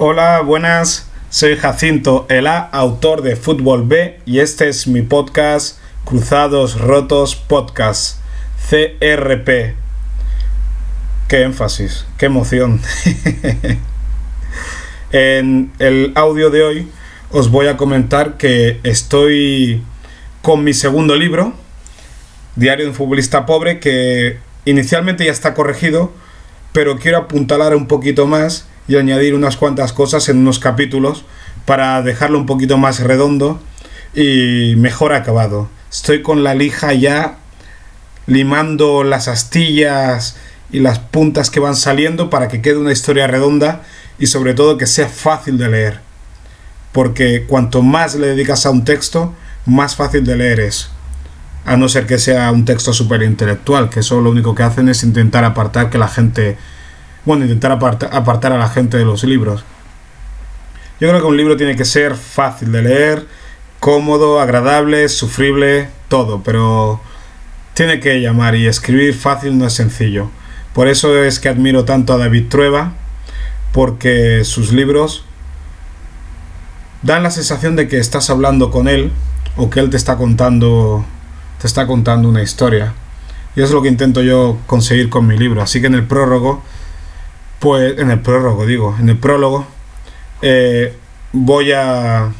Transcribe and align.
Hola, 0.00 0.42
buenas. 0.42 1.10
Soy 1.28 1.56
Jacinto 1.56 2.24
Ela, 2.28 2.68
autor 2.70 3.22
de 3.22 3.34
Fútbol 3.34 3.82
B, 3.82 4.20
y 4.26 4.38
este 4.38 4.68
es 4.68 4.86
mi 4.86 5.02
podcast 5.02 5.80
Cruzados 6.04 6.80
Rotos 6.80 7.34
Podcast, 7.34 8.20
CRP. 8.70 9.74
Qué 11.26 11.42
énfasis, 11.42 12.06
qué 12.16 12.26
emoción. 12.26 12.80
en 15.10 15.72
el 15.80 16.12
audio 16.14 16.50
de 16.50 16.62
hoy 16.62 16.88
os 17.32 17.50
voy 17.50 17.66
a 17.66 17.76
comentar 17.76 18.36
que 18.36 18.78
estoy 18.84 19.82
con 20.42 20.62
mi 20.62 20.74
segundo 20.74 21.16
libro, 21.16 21.54
Diario 22.54 22.84
de 22.84 22.90
un 22.90 22.96
futbolista 22.96 23.46
pobre, 23.46 23.80
que 23.80 24.38
inicialmente 24.64 25.24
ya 25.24 25.32
está 25.32 25.54
corregido, 25.54 26.12
pero 26.72 27.00
quiero 27.00 27.18
apuntalar 27.18 27.74
un 27.74 27.88
poquito 27.88 28.28
más 28.28 28.67
y 28.88 28.96
añadir 28.96 29.34
unas 29.34 29.56
cuantas 29.56 29.92
cosas 29.92 30.28
en 30.28 30.38
unos 30.38 30.58
capítulos 30.58 31.24
para 31.66 32.02
dejarlo 32.02 32.38
un 32.38 32.46
poquito 32.46 32.78
más 32.78 33.00
redondo 33.00 33.60
y 34.14 34.74
mejor 34.76 35.12
acabado. 35.12 35.68
Estoy 35.90 36.22
con 36.22 36.42
la 36.42 36.54
lija 36.54 36.94
ya 36.94 37.36
limando 38.26 39.04
las 39.04 39.28
astillas 39.28 40.36
y 40.72 40.80
las 40.80 40.98
puntas 40.98 41.50
que 41.50 41.60
van 41.60 41.76
saliendo 41.76 42.30
para 42.30 42.48
que 42.48 42.62
quede 42.62 42.78
una 42.78 42.92
historia 42.92 43.26
redonda 43.26 43.82
y 44.18 44.26
sobre 44.26 44.54
todo 44.54 44.78
que 44.78 44.86
sea 44.86 45.08
fácil 45.08 45.58
de 45.58 45.68
leer. 45.68 46.00
Porque 46.92 47.44
cuanto 47.46 47.82
más 47.82 48.14
le 48.14 48.28
dedicas 48.28 48.66
a 48.66 48.70
un 48.70 48.84
texto, 48.84 49.34
más 49.66 49.94
fácil 49.94 50.24
de 50.24 50.36
leer 50.36 50.60
es. 50.60 50.90
A 51.64 51.76
no 51.76 51.88
ser 51.88 52.06
que 52.06 52.18
sea 52.18 52.50
un 52.50 52.64
texto 52.64 52.92
súper 52.92 53.22
intelectual, 53.22 53.90
que 53.90 54.00
eso 54.00 54.20
lo 54.20 54.30
único 54.30 54.54
que 54.54 54.62
hacen 54.62 54.88
es 54.88 55.02
intentar 55.04 55.44
apartar 55.44 55.90
que 55.90 55.98
la 55.98 56.08
gente 56.08 56.56
bueno, 57.28 57.44
intentar 57.44 57.72
apartar 57.72 58.52
a 58.52 58.56
la 58.56 58.70
gente 58.70 58.96
de 58.96 59.04
los 59.04 59.22
libros. 59.22 59.62
Yo 60.98 61.10
creo 61.10 61.20
que 61.20 61.26
un 61.26 61.36
libro 61.36 61.58
tiene 61.58 61.76
que 61.76 61.84
ser 61.84 62.16
fácil 62.16 62.72
de 62.72 62.80
leer, 62.80 63.26
cómodo, 63.80 64.40
agradable, 64.40 65.10
sufrible, 65.10 65.90
todo, 66.08 66.42
pero 66.42 67.02
tiene 67.74 68.00
que 68.00 68.22
llamar 68.22 68.56
y 68.56 68.66
escribir 68.66 69.12
fácil 69.12 69.58
no 69.58 69.66
es 69.66 69.74
sencillo. 69.74 70.30
Por 70.72 70.88
eso 70.88 71.22
es 71.22 71.38
que 71.38 71.50
admiro 71.50 71.84
tanto 71.84 72.14
a 72.14 72.16
David 72.16 72.46
Trueba, 72.48 72.94
porque 73.72 74.42
sus 74.46 74.72
libros 74.72 75.22
dan 77.02 77.22
la 77.22 77.30
sensación 77.30 77.76
de 77.76 77.88
que 77.88 77.98
estás 77.98 78.30
hablando 78.30 78.70
con 78.70 78.88
él 78.88 79.12
o 79.58 79.68
que 79.68 79.80
él 79.80 79.90
te 79.90 79.98
está 79.98 80.16
contando 80.16 81.04
te 81.60 81.66
está 81.66 81.86
contando 81.86 82.26
una 82.26 82.40
historia. 82.40 82.94
Y 83.54 83.60
es 83.60 83.70
lo 83.70 83.82
que 83.82 83.88
intento 83.88 84.22
yo 84.22 84.56
conseguir 84.66 85.10
con 85.10 85.26
mi 85.26 85.36
libro. 85.36 85.60
Así 85.60 85.82
que 85.82 85.88
en 85.88 85.94
el 85.94 86.06
prólogo 86.06 86.62
pues 87.58 87.98
en 87.98 88.10
el 88.10 88.20
prólogo, 88.20 88.66
digo, 88.66 88.96
en 88.98 89.08
el 89.08 89.18
prólogo 89.18 89.66
eh, 90.42 90.96
voy 91.32 91.72
a 91.72 92.32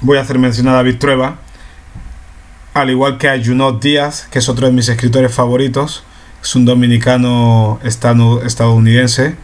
voy 0.00 0.18
a 0.18 0.20
hacer 0.20 0.38
mención 0.38 0.68
a 0.68 0.72
David 0.72 0.98
Trueba, 0.98 1.38
al 2.74 2.90
igual 2.90 3.18
que 3.18 3.28
a 3.28 3.42
Junot 3.42 3.80
Díaz, 3.80 4.26
que 4.30 4.40
es 4.40 4.48
otro 4.48 4.66
de 4.66 4.72
mis 4.72 4.88
escritores 4.88 5.32
favoritos, 5.32 6.04
es 6.42 6.54
un 6.56 6.64
dominicano 6.64 7.78
estadounidense, 7.84 9.36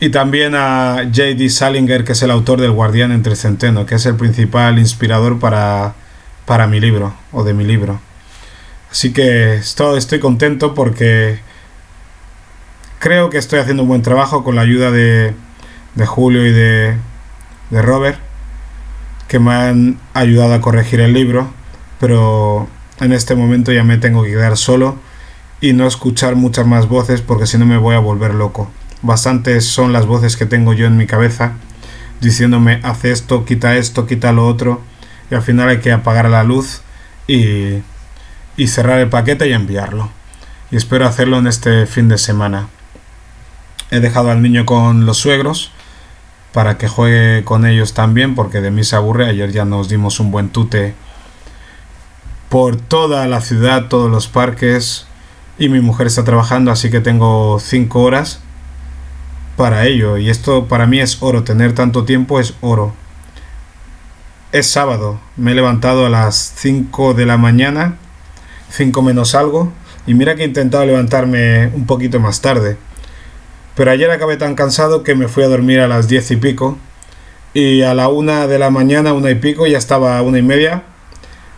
y 0.00 0.08
también 0.10 0.54
a 0.54 1.02
J.D. 1.04 1.48
Salinger, 1.50 2.04
que 2.04 2.12
es 2.12 2.22
el 2.22 2.30
autor 2.30 2.60
del 2.60 2.72
Guardián 2.72 3.12
entre 3.12 3.36
Centeno, 3.36 3.86
que 3.86 3.96
es 3.96 4.06
el 4.06 4.16
principal 4.16 4.78
inspirador 4.78 5.38
para, 5.38 5.94
para 6.46 6.66
mi 6.66 6.80
libro, 6.80 7.14
o 7.32 7.44
de 7.44 7.52
mi 7.52 7.64
libro. 7.64 8.00
Así 8.90 9.12
que 9.12 9.56
estoy, 9.56 9.98
estoy 9.98 10.20
contento 10.20 10.74
porque 10.74 11.40
creo 13.04 13.28
que 13.28 13.36
estoy 13.36 13.58
haciendo 13.58 13.82
un 13.82 13.90
buen 13.90 14.00
trabajo 14.00 14.42
con 14.44 14.56
la 14.56 14.62
ayuda 14.62 14.90
de, 14.90 15.34
Julio 16.06 16.46
y 16.46 16.52
de, 16.52 16.96
de 17.68 17.82
Robert, 17.82 18.18
que 19.28 19.38
me 19.38 19.52
han 19.52 19.98
ayudado 20.14 20.54
a 20.54 20.62
corregir 20.62 21.00
el 21.00 21.12
libro, 21.12 21.52
pero 22.00 22.66
en 23.00 23.12
este 23.12 23.34
momento 23.34 23.72
ya 23.72 23.84
me 23.84 23.98
tengo 23.98 24.22
que 24.22 24.30
quedar 24.30 24.56
solo 24.56 24.96
y 25.60 25.74
no 25.74 25.86
escuchar 25.86 26.34
muchas 26.34 26.66
más 26.66 26.88
voces 26.88 27.20
porque 27.20 27.46
si 27.46 27.58
no 27.58 27.66
me 27.66 27.76
voy 27.76 27.94
a 27.94 27.98
volver 27.98 28.32
loco. 28.32 28.70
Bastantes 29.02 29.66
son 29.66 29.92
las 29.92 30.06
voces 30.06 30.38
que 30.38 30.46
tengo 30.46 30.72
yo 30.72 30.86
en 30.86 30.96
mi 30.96 31.06
cabeza 31.06 31.52
diciéndome 32.22 32.80
haz 32.84 33.04
esto, 33.04 33.44
quita 33.44 33.76
esto, 33.76 34.06
quita 34.06 34.32
lo 34.32 34.48
otro 34.48 34.80
y 35.30 35.34
al 35.34 35.42
final 35.42 35.68
hay 35.68 35.80
que 35.80 35.92
apagar 35.92 36.30
la 36.30 36.42
luz 36.42 36.80
y, 37.26 37.82
y 38.56 38.66
cerrar 38.66 38.98
el 39.00 39.10
paquete 39.10 39.46
y 39.46 39.52
enviarlo. 39.52 40.08
Y 40.70 40.76
espero 40.76 41.06
hacerlo 41.06 41.36
en 41.36 41.48
este 41.48 41.84
fin 41.84 42.08
de 42.08 42.16
semana. 42.16 42.68
He 43.94 44.00
dejado 44.00 44.32
al 44.32 44.42
niño 44.42 44.66
con 44.66 45.06
los 45.06 45.18
suegros 45.18 45.70
para 46.52 46.78
que 46.78 46.88
juegue 46.88 47.44
con 47.44 47.64
ellos 47.64 47.94
también, 47.94 48.34
porque 48.34 48.60
de 48.60 48.72
mí 48.72 48.82
se 48.82 48.96
aburre. 48.96 49.28
Ayer 49.28 49.52
ya 49.52 49.64
nos 49.64 49.88
dimos 49.88 50.18
un 50.18 50.32
buen 50.32 50.48
tute 50.48 50.96
por 52.48 52.74
toda 52.74 53.28
la 53.28 53.40
ciudad, 53.40 53.86
todos 53.86 54.10
los 54.10 54.26
parques, 54.26 55.06
y 55.60 55.68
mi 55.68 55.80
mujer 55.80 56.08
está 56.08 56.24
trabajando, 56.24 56.72
así 56.72 56.90
que 56.90 56.98
tengo 56.98 57.60
5 57.60 58.02
horas 58.02 58.40
para 59.56 59.86
ello. 59.86 60.18
Y 60.18 60.28
esto 60.28 60.66
para 60.66 60.86
mí 60.86 60.98
es 60.98 61.22
oro, 61.22 61.44
tener 61.44 61.72
tanto 61.72 62.04
tiempo 62.04 62.40
es 62.40 62.54
oro. 62.62 62.92
Es 64.50 64.66
sábado, 64.66 65.20
me 65.36 65.52
he 65.52 65.54
levantado 65.54 66.04
a 66.04 66.10
las 66.10 66.34
5 66.56 67.14
de 67.14 67.26
la 67.26 67.36
mañana, 67.36 67.98
5 68.70 69.02
menos 69.02 69.36
algo, 69.36 69.72
y 70.04 70.14
mira 70.14 70.34
que 70.34 70.42
he 70.42 70.46
intentado 70.46 70.84
levantarme 70.84 71.68
un 71.68 71.86
poquito 71.86 72.18
más 72.18 72.40
tarde 72.40 72.76
pero 73.74 73.90
ayer 73.90 74.10
acabé 74.10 74.36
tan 74.36 74.54
cansado 74.54 75.02
que 75.02 75.14
me 75.14 75.28
fui 75.28 75.42
a 75.42 75.48
dormir 75.48 75.80
a 75.80 75.88
las 75.88 76.08
diez 76.08 76.30
y 76.30 76.36
pico. 76.36 76.78
Y 77.54 77.82
a 77.82 77.94
la 77.94 78.08
una 78.08 78.46
de 78.46 78.58
la 78.58 78.70
mañana, 78.70 79.12
una 79.12 79.30
y 79.30 79.36
pico, 79.36 79.66
ya 79.66 79.78
estaba 79.78 80.18
a 80.18 80.22
una 80.22 80.38
y 80.38 80.42
media. 80.42 80.84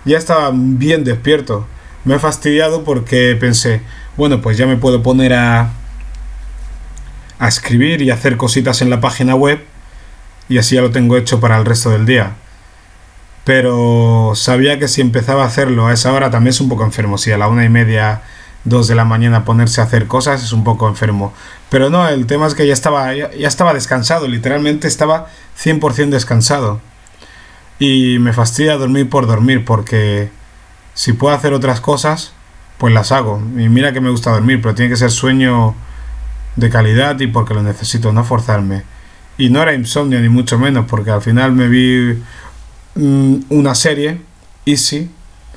Ya 0.04 0.18
estaba 0.18 0.50
bien 0.52 1.04
despierto. 1.04 1.66
Me 2.04 2.14
he 2.14 2.18
fastidiado 2.18 2.84
porque 2.84 3.36
pensé, 3.38 3.82
bueno, 4.16 4.40
pues 4.40 4.56
ya 4.56 4.66
me 4.66 4.76
puedo 4.76 5.02
poner 5.02 5.34
a, 5.34 5.70
a 7.38 7.48
escribir 7.48 8.00
y 8.02 8.10
hacer 8.10 8.36
cositas 8.36 8.80
en 8.82 8.90
la 8.90 9.00
página 9.00 9.34
web. 9.34 9.62
Y 10.48 10.58
así 10.58 10.76
ya 10.76 10.82
lo 10.82 10.90
tengo 10.90 11.16
hecho 11.16 11.40
para 11.40 11.58
el 11.58 11.64
resto 11.64 11.90
del 11.90 12.06
día. 12.06 12.34
Pero 13.44 14.32
sabía 14.34 14.78
que 14.78 14.88
si 14.88 15.00
empezaba 15.00 15.44
a 15.44 15.46
hacerlo 15.46 15.86
a 15.86 15.92
esa 15.92 16.12
hora 16.12 16.30
también 16.30 16.50
es 16.50 16.60
un 16.60 16.68
poco 16.68 16.84
enfermo. 16.84 17.18
Si 17.18 17.30
a 17.30 17.38
la 17.38 17.48
una 17.48 17.64
y 17.64 17.68
media 17.68 18.22
2 18.66 18.88
de 18.88 18.94
la 18.96 19.04
mañana 19.04 19.44
ponerse 19.44 19.80
a 19.80 19.84
hacer 19.84 20.06
cosas 20.06 20.42
es 20.42 20.52
un 20.52 20.64
poco 20.64 20.88
enfermo. 20.88 21.32
Pero 21.70 21.88
no, 21.88 22.06
el 22.08 22.26
tema 22.26 22.46
es 22.46 22.54
que 22.54 22.66
ya 22.66 22.72
estaba, 22.72 23.14
ya, 23.14 23.30
estaba 23.48 23.72
descansado, 23.72 24.28
literalmente 24.28 24.88
estaba 24.88 25.28
100% 25.58 26.10
descansado. 26.10 26.80
Y 27.78 28.18
me 28.18 28.32
fastidia 28.32 28.76
dormir 28.76 29.08
por 29.08 29.26
dormir, 29.26 29.64
porque 29.64 30.30
si 30.94 31.12
puedo 31.12 31.34
hacer 31.34 31.52
otras 31.52 31.80
cosas, 31.80 32.32
pues 32.78 32.92
las 32.92 33.12
hago. 33.12 33.40
Y 33.56 33.68
mira 33.68 33.92
que 33.92 34.00
me 34.00 34.10
gusta 34.10 34.32
dormir, 34.32 34.60
pero 34.60 34.74
tiene 34.74 34.90
que 34.90 34.96
ser 34.96 35.10
sueño 35.10 35.74
de 36.56 36.68
calidad 36.68 37.20
y 37.20 37.28
porque 37.28 37.54
lo 37.54 37.62
necesito, 37.62 38.12
no 38.12 38.24
forzarme. 38.24 38.82
Y 39.38 39.50
no 39.50 39.62
era 39.62 39.74
insomnio 39.74 40.20
ni 40.20 40.28
mucho 40.28 40.58
menos, 40.58 40.86
porque 40.88 41.10
al 41.10 41.22
final 41.22 41.52
me 41.52 41.68
vi 41.68 42.20
mm, 42.96 43.36
una 43.50 43.74
serie, 43.74 44.20
Easy, 44.64 45.10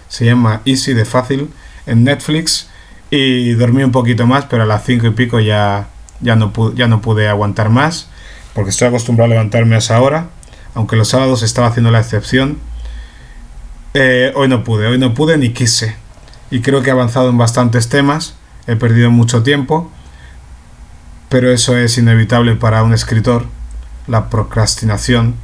se 0.07 0.25
llama 0.25 0.61
Easy 0.65 0.93
de 0.93 1.05
fácil, 1.05 1.49
en 1.87 2.03
Netflix 2.03 2.68
y 3.11 3.53
dormí 3.53 3.83
un 3.83 3.91
poquito 3.91 4.27
más, 4.27 4.45
pero 4.45 4.63
a 4.63 4.65
las 4.65 4.85
cinco 4.85 5.07
y 5.07 5.11
pico 5.11 5.39
ya, 5.39 5.87
ya, 6.21 6.35
no, 6.35 6.53
pude, 6.53 6.75
ya 6.75 6.87
no 6.87 7.01
pude 7.01 7.27
aguantar 7.27 7.69
más, 7.69 8.09
porque 8.53 8.69
estoy 8.69 8.87
acostumbrado 8.89 9.31
a 9.31 9.35
levantarme 9.35 9.75
a 9.75 9.79
esa 9.79 9.99
hora, 10.01 10.29
aunque 10.75 10.95
los 10.95 11.09
sábados 11.09 11.41
estaba 11.43 11.67
haciendo 11.67 11.91
la 11.91 11.99
excepción. 11.99 12.59
Eh, 13.95 14.31
hoy 14.35 14.47
no 14.47 14.63
pude, 14.63 14.87
hoy 14.87 14.99
no 14.99 15.13
pude 15.13 15.37
ni 15.37 15.49
quise. 15.49 15.95
Y 16.51 16.61
creo 16.61 16.81
que 16.81 16.89
he 16.89 16.93
avanzado 16.93 17.29
en 17.29 17.37
bastantes 17.37 17.89
temas, 17.89 18.35
he 18.67 18.75
perdido 18.75 19.09
mucho 19.09 19.43
tiempo, 19.43 19.91
pero 21.29 21.51
eso 21.51 21.77
es 21.77 21.97
inevitable 21.97 22.55
para 22.55 22.83
un 22.83 22.93
escritor, 22.93 23.45
la 24.07 24.29
procrastinación, 24.29 25.35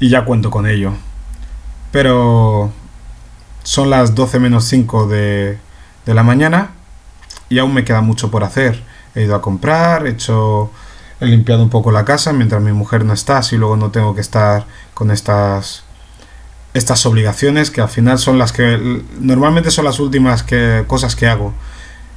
y 0.00 0.08
ya 0.08 0.24
cuento 0.24 0.50
con 0.50 0.66
ello. 0.66 0.92
Pero 1.90 2.72
son 3.62 3.90
las 3.90 4.14
12 4.14 4.40
menos 4.40 4.64
5 4.64 5.06
de, 5.06 5.58
de 6.06 6.14
la 6.14 6.22
mañana 6.22 6.70
y 7.48 7.58
aún 7.58 7.74
me 7.74 7.84
queda 7.84 8.00
mucho 8.00 8.30
por 8.30 8.44
hacer. 8.44 8.82
He 9.14 9.22
ido 9.22 9.34
a 9.34 9.42
comprar, 9.42 10.06
he 10.06 10.10
hecho 10.10 10.70
he 11.20 11.26
limpiado 11.26 11.62
un 11.62 11.70
poco 11.70 11.92
la 11.92 12.04
casa 12.04 12.32
mientras 12.32 12.60
mi 12.60 12.72
mujer 12.72 13.04
no 13.04 13.12
está, 13.12 13.38
así 13.38 13.56
luego 13.56 13.76
no 13.76 13.90
tengo 13.90 14.14
que 14.14 14.20
estar 14.20 14.66
con 14.94 15.10
estas 15.10 15.84
estas 16.74 17.06
obligaciones 17.06 17.70
que 17.70 17.80
al 17.80 17.88
final 17.88 18.18
son 18.18 18.36
las 18.36 18.52
que 18.52 19.02
normalmente 19.20 19.70
son 19.70 19.84
las 19.84 20.00
últimas 20.00 20.42
que, 20.42 20.82
cosas 20.88 21.14
que 21.14 21.28
hago. 21.28 21.54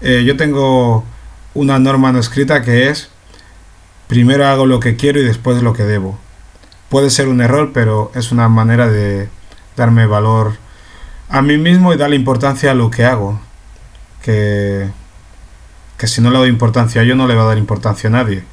Eh, 0.02 0.24
yo 0.26 0.36
tengo 0.36 1.04
una 1.54 1.78
norma 1.78 2.12
no 2.12 2.20
escrita 2.20 2.64
que 2.64 2.90
es 2.90 3.10
primero 4.08 4.48
hago 4.48 4.66
lo 4.66 4.80
que 4.80 4.96
quiero 4.96 5.20
y 5.20 5.24
después 5.24 5.62
lo 5.62 5.74
que 5.74 5.84
debo. 5.84 6.18
Puede 6.90 7.12
ser 7.12 7.28
un 7.28 7.42
error, 7.42 7.72
pero 7.74 8.12
es 8.16 8.32
una 8.32 8.50
manera 8.50 8.88
de 8.88 9.30
darme 9.76 10.08
valor 10.08 10.58
a 11.30 11.42
mí 11.42 11.58
mismo 11.58 11.94
y 11.94 11.98
darle 11.98 12.16
importancia 12.16 12.72
a 12.72 12.74
lo 12.76 12.90
que 12.90 13.06
hago 13.06 13.40
que, 14.28 16.08
si 16.08 16.22
no 16.22 16.30
le 16.32 16.38
doy 16.38 16.50
importancia 16.50 17.02
a 17.02 17.04
yo 17.06 17.16
no 17.16 17.28
le 17.28 17.36
va 17.36 17.44
a 17.44 17.48
dar 17.48 17.58
importancia 17.58 18.10
a 18.10 18.12
nadie. 18.12 18.44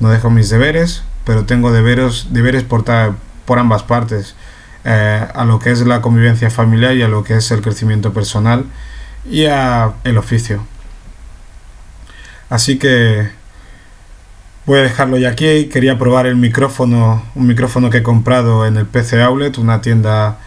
no 0.00 0.10
dejo 0.10 0.28
mis 0.28 0.50
deberes, 0.50 1.04
pero 1.24 1.44
tengo 1.44 1.72
deberes, 1.72 2.26
deberes 2.30 2.64
por, 2.64 2.84
por 3.44 3.58
ambas 3.58 3.84
partes, 3.84 4.34
eh, 4.84 5.26
a 5.32 5.44
lo 5.44 5.60
que 5.60 5.70
es 5.70 5.86
la 5.86 6.02
convivencia 6.02 6.50
familiar 6.50 6.96
y 6.96 7.02
a 7.02 7.08
lo 7.08 7.22
que 7.22 7.36
es 7.36 7.50
el 7.52 7.62
crecimiento 7.62 8.12
personal 8.12 8.64
y 9.24 9.44
a 9.46 9.92
el 10.02 10.18
oficio. 10.18 10.66
Así 12.50 12.78
que 12.78 13.30
voy 14.66 14.80
a 14.80 14.82
dejarlo 14.82 15.16
ya 15.16 15.30
aquí. 15.30 15.66
Quería 15.66 15.96
probar 15.96 16.26
el 16.26 16.36
micrófono, 16.36 17.22
un 17.36 17.46
micrófono 17.46 17.88
que 17.88 17.98
he 17.98 18.02
comprado 18.02 18.66
en 18.66 18.76
el 18.76 18.86
PC 18.86 19.22
Outlet, 19.22 19.58
una 19.58 19.80
tienda 19.80 20.38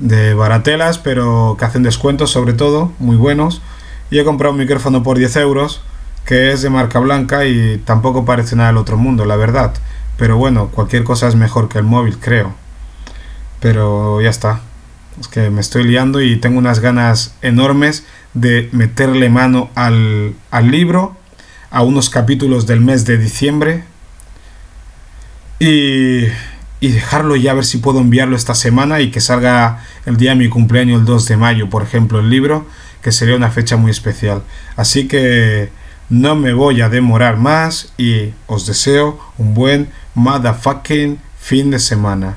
de 0.00 0.34
baratelas, 0.34 0.98
pero 0.98 1.56
que 1.58 1.64
hacen 1.64 1.82
descuentos 1.84 2.30
sobre 2.30 2.54
todo, 2.54 2.92
muy 2.98 3.16
buenos. 3.16 3.62
Y 4.10 4.18
he 4.18 4.24
comprado 4.24 4.52
un 4.52 4.58
micrófono 4.58 5.02
por 5.02 5.18
10 5.18 5.36
euros, 5.36 5.82
que 6.24 6.52
es 6.52 6.62
de 6.62 6.70
marca 6.70 6.98
blanca 6.98 7.46
y 7.46 7.78
tampoco 7.78 8.24
parece 8.24 8.56
nada 8.56 8.68
del 8.68 8.78
otro 8.78 8.96
mundo, 8.96 9.24
la 9.24 9.36
verdad. 9.36 9.74
Pero 10.16 10.36
bueno, 10.36 10.68
cualquier 10.68 11.04
cosa 11.04 11.28
es 11.28 11.36
mejor 11.36 11.68
que 11.68 11.78
el 11.78 11.84
móvil, 11.84 12.18
creo. 12.18 12.54
Pero 13.60 14.20
ya 14.20 14.30
está. 14.30 14.60
Es 15.20 15.28
que 15.28 15.50
me 15.50 15.60
estoy 15.60 15.84
liando 15.84 16.20
y 16.20 16.36
tengo 16.36 16.58
unas 16.58 16.80
ganas 16.80 17.34
enormes 17.42 18.04
de 18.34 18.68
meterle 18.72 19.28
mano 19.28 19.70
al, 19.74 20.34
al 20.50 20.70
libro, 20.70 21.16
a 21.70 21.82
unos 21.82 22.10
capítulos 22.10 22.66
del 22.66 22.80
mes 22.80 23.04
de 23.06 23.18
diciembre. 23.18 23.84
Y 25.58 26.26
y 26.80 26.88
dejarlo 26.88 27.36
ya 27.36 27.52
a 27.52 27.54
ver 27.54 27.64
si 27.64 27.78
puedo 27.78 28.00
enviarlo 28.00 28.34
esta 28.34 28.54
semana 28.54 29.00
y 29.00 29.10
que 29.10 29.20
salga 29.20 29.84
el 30.06 30.16
día 30.16 30.30
de 30.30 30.36
mi 30.36 30.48
cumpleaños 30.48 31.00
el 31.00 31.04
2 31.04 31.26
de 31.28 31.36
mayo, 31.36 31.68
por 31.68 31.82
ejemplo, 31.82 32.18
el 32.20 32.30
libro, 32.30 32.66
que 33.02 33.12
sería 33.12 33.36
una 33.36 33.50
fecha 33.50 33.76
muy 33.76 33.90
especial. 33.90 34.42
Así 34.76 35.08
que 35.08 35.70
no 36.08 36.34
me 36.34 36.52
voy 36.52 36.80
a 36.80 36.88
demorar 36.88 37.36
más 37.36 37.92
y 37.96 38.34
os 38.46 38.66
deseo 38.66 39.20
un 39.38 39.54
buen 39.54 39.90
motherfucking 40.14 41.20
fin 41.38 41.70
de 41.70 41.78
semana. 41.78 42.36